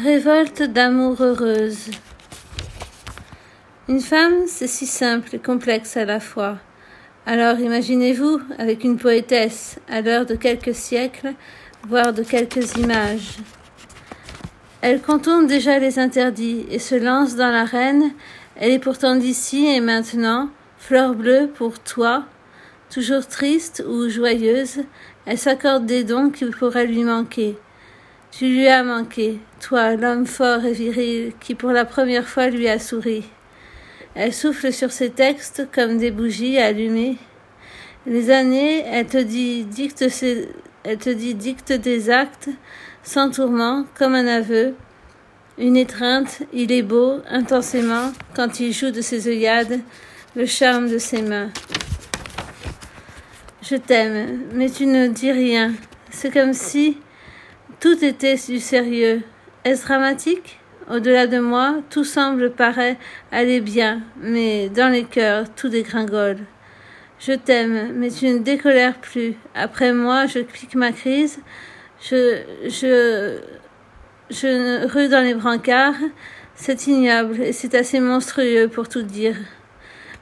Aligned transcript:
Révolte 0.00 0.62
d'amour 0.62 1.20
heureuse. 1.20 1.90
Une 3.88 4.00
femme, 4.00 4.46
c'est 4.46 4.68
si 4.68 4.86
simple 4.86 5.34
et 5.34 5.40
complexe 5.40 5.96
à 5.96 6.04
la 6.04 6.20
fois. 6.20 6.58
Alors 7.26 7.58
imaginez-vous 7.58 8.40
avec 8.58 8.84
une 8.84 8.96
poétesse 8.96 9.80
à 9.88 10.00
l'heure 10.00 10.24
de 10.24 10.36
quelques 10.36 10.76
siècles, 10.76 11.34
voire 11.88 12.12
de 12.12 12.22
quelques 12.22 12.76
images. 12.76 13.38
Elle 14.82 15.02
contourne 15.02 15.48
déjà 15.48 15.80
les 15.80 15.98
interdits 15.98 16.64
et 16.70 16.78
se 16.78 16.94
lance 16.94 17.34
dans 17.34 17.50
l'arène. 17.50 18.12
Elle 18.54 18.70
est 18.70 18.78
pourtant 18.78 19.16
d'ici 19.16 19.66
et 19.66 19.80
maintenant, 19.80 20.48
fleur 20.78 21.14
bleue 21.14 21.50
pour 21.52 21.80
toi, 21.80 22.24
toujours 22.88 23.26
triste 23.26 23.84
ou 23.84 24.08
joyeuse, 24.08 24.78
elle 25.26 25.38
s'accorde 25.38 25.86
des 25.86 26.04
dons 26.04 26.30
qui 26.30 26.44
pourraient 26.44 26.86
lui 26.86 27.02
manquer. 27.02 27.58
Tu 28.30 28.46
lui 28.46 28.68
as 28.68 28.84
manqué, 28.84 29.38
toi, 29.60 29.96
l'homme 29.96 30.26
fort 30.26 30.64
et 30.64 30.72
viril, 30.72 31.32
qui 31.40 31.54
pour 31.54 31.70
la 31.70 31.84
première 31.84 32.28
fois 32.28 32.48
lui 32.48 32.68
a 32.68 32.78
souri. 32.78 33.24
Elle 34.14 34.32
souffle 34.32 34.72
sur 34.72 34.92
ses 34.92 35.10
textes 35.10 35.66
comme 35.74 35.98
des 35.98 36.10
bougies 36.10 36.58
allumées. 36.58 37.16
Les 38.06 38.30
années, 38.30 38.84
elle 38.86 39.06
te 39.06 39.18
dit 39.18 39.64
dicte, 39.64 39.98
te 39.98 41.76
des 41.76 42.10
actes, 42.10 42.48
sans 43.02 43.30
tourment, 43.30 43.86
comme 43.96 44.14
un 44.14 44.26
aveu. 44.26 44.74
Une 45.58 45.76
étreinte, 45.76 46.42
il 46.52 46.70
est 46.70 46.82
beau, 46.82 47.20
intensément, 47.28 48.12
quand 48.36 48.60
il 48.60 48.72
joue 48.72 48.90
de 48.90 49.00
ses 49.00 49.26
œillades, 49.28 49.80
le 50.36 50.46
charme 50.46 50.88
de 50.88 50.98
ses 50.98 51.22
mains. 51.22 51.50
Je 53.62 53.76
t'aime, 53.76 54.44
mais 54.54 54.70
tu 54.70 54.86
ne 54.86 55.08
dis 55.08 55.32
rien. 55.32 55.72
C'est 56.10 56.32
comme 56.32 56.52
si 56.52 56.96
tout 57.80 58.04
était 58.04 58.36
du 58.36 58.58
sérieux. 58.58 59.22
Est-ce 59.64 59.84
dramatique? 59.84 60.58
Au-delà 60.90 61.26
de 61.26 61.38
moi, 61.38 61.76
tout 61.90 62.04
semble 62.04 62.50
paraît 62.50 62.96
aller 63.30 63.60
bien, 63.60 64.00
mais 64.20 64.68
dans 64.70 64.90
les 64.90 65.04
cœurs, 65.04 65.46
tout 65.54 65.68
dégringole. 65.68 66.38
Je 67.20 67.32
t'aime, 67.32 67.92
mais 67.94 68.10
tu 68.10 68.26
ne 68.26 68.38
décolères 68.38 68.98
plus. 68.98 69.34
Après 69.54 69.92
moi, 69.92 70.26
je 70.26 70.38
clique 70.38 70.76
ma 70.76 70.92
crise. 70.92 71.40
Je, 72.00 72.40
je, 72.64 73.38
je 74.30 74.86
rue 74.86 75.08
dans 75.08 75.22
les 75.22 75.34
brancards. 75.34 75.94
C'est 76.54 76.86
ignoble 76.86 77.40
et 77.42 77.52
c'est 77.52 77.74
assez 77.74 78.00
monstrueux 78.00 78.68
pour 78.68 78.88
tout 78.88 79.02
dire. 79.02 79.36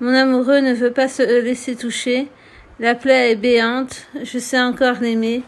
Mon 0.00 0.14
amoureux 0.14 0.60
ne 0.60 0.74
veut 0.74 0.92
pas 0.92 1.08
se 1.08 1.22
laisser 1.22 1.76
toucher. 1.76 2.28
La 2.78 2.94
plaie 2.94 3.32
est 3.32 3.36
béante. 3.36 4.06
Je 4.22 4.38
sais 4.38 4.60
encore 4.60 5.00
l'aimer. 5.00 5.42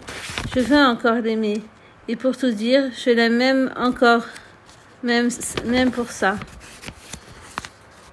Je 0.55 0.61
veux 0.61 0.77
encore 0.77 1.17
l'aimer. 1.17 1.63
Et 2.09 2.17
pour 2.17 2.37
tout 2.37 2.51
dire, 2.51 2.91
je 2.93 3.11
l'aime 3.11 3.37
même 3.37 3.73
encore, 3.77 4.25
même, 5.03 5.29
même 5.65 5.91
pour 5.91 6.11
ça. 6.11 6.37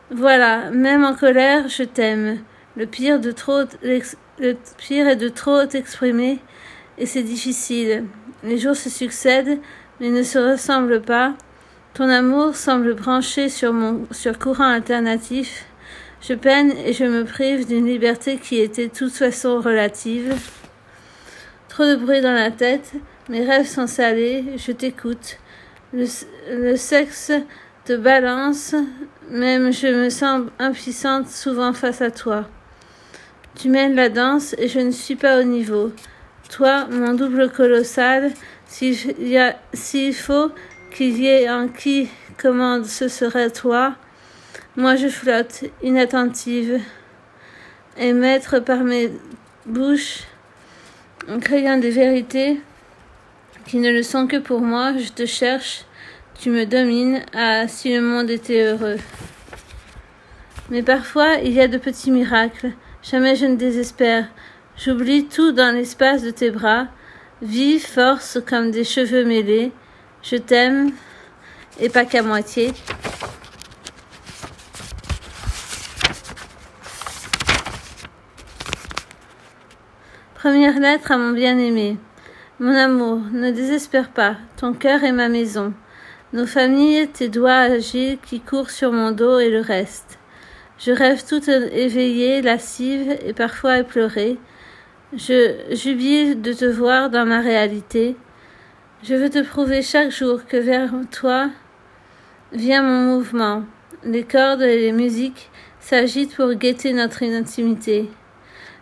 Voilà, 0.09 0.71
même 0.71 1.03
en 1.03 1.13
colère, 1.13 1.67
je 1.67 1.83
t'aime. 1.83 2.39
Le 2.77 2.85
pire 2.85 3.19
de 3.19 3.31
trop, 3.31 3.63
le 3.81 4.53
pire 4.77 5.07
est 5.07 5.15
de 5.17 5.29
trop 5.29 5.65
t'exprimer, 5.65 6.39
et 6.97 7.05
c'est 7.05 7.23
difficile. 7.23 8.05
Les 8.43 8.57
jours 8.57 8.75
se 8.75 8.89
succèdent, 8.89 9.59
mais 9.99 10.09
ne 10.09 10.23
se 10.23 10.39
ressemblent 10.39 11.01
pas. 11.01 11.33
Ton 11.93 12.07
amour 12.07 12.55
semble 12.55 12.93
branché 12.93 13.49
sur 13.49 13.73
mon, 13.73 14.07
sur 14.11 14.39
courant 14.39 14.69
alternatif. 14.69 15.65
Je 16.21 16.33
peine 16.33 16.71
et 16.85 16.93
je 16.93 17.03
me 17.03 17.25
prive 17.25 17.67
d'une 17.67 17.85
liberté 17.85 18.37
qui 18.37 18.59
était 18.59 18.87
de 18.87 18.93
toute 18.93 19.11
façon 19.11 19.59
relative. 19.59 20.33
Trop 21.67 21.85
de 21.85 21.95
bruit 21.95 22.21
dans 22.21 22.33
la 22.33 22.51
tête, 22.51 22.93
mes 23.31 23.45
rêves 23.45 23.65
sont 23.65 23.87
salés, 23.87 24.43
je 24.57 24.73
t'écoute. 24.73 25.37
Le, 25.93 26.75
sexe 26.75 27.31
te 27.85 27.95
balance, 27.95 28.75
même 29.29 29.71
je 29.71 29.87
me 29.87 30.09
sens 30.09 30.47
impuissante 30.59 31.29
souvent 31.29 31.71
face 31.71 32.01
à 32.01 32.11
toi. 32.11 32.45
Tu 33.55 33.69
mènes 33.69 33.95
la 33.95 34.09
danse 34.09 34.53
et 34.57 34.67
je 34.67 34.79
ne 34.79 34.91
suis 34.91 35.15
pas 35.15 35.39
au 35.39 35.43
niveau. 35.43 35.93
Toi, 36.49 36.87
mon 36.91 37.13
double 37.13 37.49
colossal, 37.49 38.31
s'il 38.67 38.97
si 39.71 40.11
faut 40.11 40.51
qu'il 40.93 41.17
y 41.17 41.27
ait 41.27 41.47
un 41.47 41.69
qui 41.69 42.09
commande, 42.37 42.83
ce 42.83 43.07
serait 43.07 43.49
toi. 43.49 43.95
Moi, 44.75 44.97
je 44.97 45.07
flotte, 45.07 45.63
inattentive, 45.81 46.81
et 47.97 48.11
maître 48.11 48.59
par 48.59 48.83
mes 48.83 49.09
bouches, 49.65 50.23
en 51.29 51.39
créant 51.39 51.77
des 51.77 51.91
vérités 51.91 52.59
qui 53.71 53.77
ne 53.77 53.89
le 53.89 54.03
sont 54.03 54.27
que 54.27 54.35
pour 54.35 54.59
moi, 54.59 54.97
je 54.97 55.13
te 55.13 55.25
cherche, 55.25 55.85
tu 56.37 56.49
me 56.49 56.65
domines, 56.65 57.21
ah, 57.33 57.69
si 57.69 57.95
le 57.95 58.01
monde 58.01 58.29
était 58.29 58.65
heureux. 58.65 58.97
Mais 60.69 60.83
parfois, 60.83 61.35
il 61.35 61.53
y 61.53 61.61
a 61.61 61.69
de 61.69 61.77
petits 61.77 62.11
miracles, 62.11 62.73
jamais 63.01 63.37
je 63.37 63.45
ne 63.45 63.55
désespère, 63.55 64.27
j'oublie 64.75 65.23
tout 65.23 65.53
dans 65.53 65.73
l'espace 65.73 66.21
de 66.21 66.31
tes 66.31 66.51
bras, 66.51 66.87
vie, 67.41 67.79
force 67.79 68.39
comme 68.45 68.71
des 68.71 68.83
cheveux 68.83 69.23
mêlés, 69.23 69.71
je 70.21 70.35
t'aime, 70.35 70.91
et 71.79 71.87
pas 71.87 72.03
qu'à 72.03 72.23
moitié. 72.23 72.73
Première 80.35 80.77
lettre 80.77 81.13
à 81.13 81.17
mon 81.17 81.31
bien-aimé. 81.31 81.95
Mon 82.61 82.75
amour, 82.75 83.21
ne 83.33 83.49
désespère 83.49 84.11
pas, 84.11 84.35
ton 84.55 84.73
cœur 84.73 85.03
est 85.03 85.11
ma 85.11 85.29
maison. 85.29 85.73
Nos 86.31 86.45
familles, 86.45 87.07
tes 87.07 87.27
doigts 87.27 87.53
agiles 87.53 88.19
qui 88.23 88.39
courent 88.39 88.69
sur 88.69 88.91
mon 88.91 89.09
dos 89.09 89.39
et 89.39 89.49
le 89.49 89.61
reste. 89.61 90.19
Je 90.77 90.91
rêve 90.91 91.25
toute 91.27 91.47
éveillée, 91.47 92.43
lascive 92.43 93.17
et 93.25 93.33
parfois 93.33 93.79
éplorée. 93.79 94.37
Je 95.11 95.55
jubile 95.71 96.43
de 96.43 96.53
te 96.53 96.65
voir 96.65 97.09
dans 97.09 97.25
ma 97.25 97.39
réalité. 97.39 98.15
Je 99.01 99.15
veux 99.15 99.31
te 99.31 99.41
prouver 99.41 99.81
chaque 99.81 100.11
jour 100.11 100.45
que 100.45 100.57
vers 100.57 100.91
toi 101.09 101.49
vient 102.51 102.83
mon 102.83 103.15
mouvement. 103.15 103.63
Les 104.03 104.23
cordes 104.23 104.61
et 104.61 104.77
les 104.77 104.91
musiques 104.91 105.49
s'agitent 105.79 106.35
pour 106.35 106.53
guetter 106.53 106.93
notre 106.93 107.23
intimité. 107.23 108.11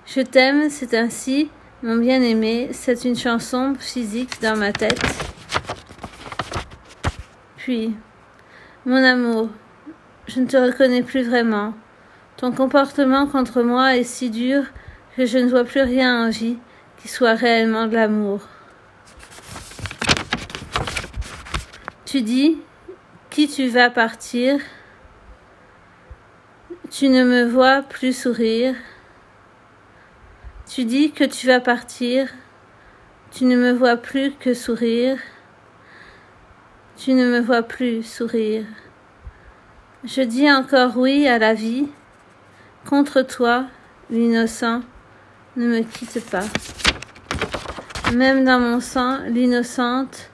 Je 0.05 0.19
t'aime, 0.19 0.69
c'est 0.69 0.95
ainsi, 0.95 1.49
mon 1.81 1.95
bien-aimé, 1.95 2.69
c'est 2.73 3.05
une 3.05 3.15
chanson 3.15 3.73
physique 3.79 4.41
dans 4.41 4.57
ma 4.57 4.73
tête. 4.73 4.99
Puis, 7.55 7.95
mon 8.85 9.01
amour, 9.01 9.49
je 10.27 10.41
ne 10.41 10.45
te 10.45 10.57
reconnais 10.57 11.03
plus 11.03 11.23
vraiment. 11.23 11.73
Ton 12.35 12.51
comportement 12.51 13.27
contre 13.27 13.61
moi 13.61 13.95
est 13.95 14.03
si 14.03 14.29
dur 14.29 14.63
que 15.15 15.25
je 15.25 15.37
ne 15.37 15.49
vois 15.49 15.63
plus 15.63 15.81
rien 15.81 16.25
en 16.25 16.29
vie 16.29 16.57
qui 16.97 17.07
soit 17.07 17.33
réellement 17.33 17.87
de 17.87 17.95
l'amour. 17.95 18.41
Tu 22.05 22.21
dis 22.21 22.57
qui 23.29 23.47
tu 23.47 23.67
vas 23.67 23.89
partir? 23.89 24.59
Tu 26.89 27.07
ne 27.07 27.23
me 27.23 27.45
vois 27.45 27.83
plus 27.83 28.17
sourire. 28.17 28.75
Tu 30.69 30.85
dis 30.85 31.11
que 31.11 31.23
tu 31.23 31.47
vas 31.47 31.59
partir, 31.59 32.27
tu 33.31 33.45
ne 33.45 33.55
me 33.55 33.71
vois 33.71 33.97
plus 33.97 34.31
que 34.39 34.53
sourire, 34.53 35.17
tu 36.95 37.13
ne 37.13 37.25
me 37.25 37.39
vois 37.39 37.63
plus 37.63 38.03
sourire. 38.03 38.65
Je 40.03 40.21
dis 40.21 40.49
encore 40.51 40.95
oui 40.95 41.27
à 41.27 41.39
la 41.39 41.55
vie, 41.55 41.87
contre 42.87 43.23
toi, 43.23 43.65
l'innocent, 44.11 44.81
ne 45.57 45.65
me 45.65 45.79
quitte 45.81 46.23
pas. 46.29 46.45
Même 48.13 48.45
dans 48.45 48.59
mon 48.59 48.79
sang, 48.79 49.17
l'innocente, 49.25 50.29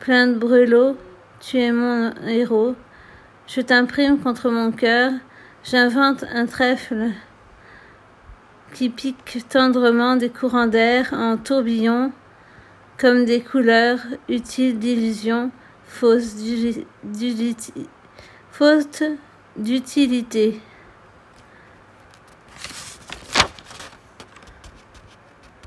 plein 0.00 0.26
de 0.26 0.34
brûlots, 0.34 0.98
tu 1.40 1.60
es 1.60 1.72
mon 1.72 2.12
héros. 2.26 2.74
Je 3.46 3.62
t'imprime 3.62 4.18
contre 4.18 4.50
mon 4.50 4.70
cœur, 4.70 5.12
j'invente 5.64 6.24
un 6.30 6.44
trèfle 6.44 7.10
qui 8.74 8.90
piquent 8.90 9.44
tendrement 9.48 10.16
des 10.16 10.30
courants 10.30 10.66
d'air 10.66 11.12
en 11.12 11.36
tourbillons, 11.36 12.12
comme 12.98 13.24
des 13.24 13.40
couleurs 13.40 14.00
utiles 14.28 14.78
d'illusion, 14.78 15.50
fausses 15.86 16.36
d'utilité. 19.56 20.60